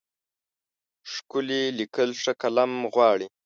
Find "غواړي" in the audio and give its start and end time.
2.93-3.27